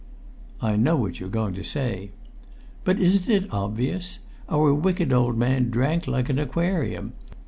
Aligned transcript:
"I 0.63 0.77
know 0.77 0.95
what 0.95 1.19
you're 1.19 1.29
going 1.29 1.53
to 1.53 1.63
say." 1.63 2.09
"But 2.83 2.99
isn't 2.99 3.31
it 3.31 3.53
obvious? 3.53 4.17
Our 4.49 4.73
wicked 4.73 5.13
old 5.13 5.37
man 5.37 5.69
drank 5.69 6.07
like 6.07 6.27
an 6.27 6.39
aquarium. 6.39 7.13